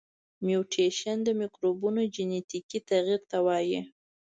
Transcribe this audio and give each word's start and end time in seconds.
میوټیشن 0.45 1.17
د 1.23 1.29
مکروبونو 1.39 2.01
جنیتیکي 2.15 2.79
تغیر 2.89 3.21
ته 3.29 3.37
وایي. 3.45 3.81